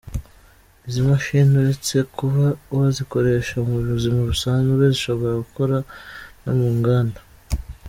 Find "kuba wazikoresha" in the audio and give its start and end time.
2.17-3.55